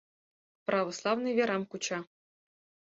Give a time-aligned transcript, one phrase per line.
[0.67, 1.99] Православный верам куча.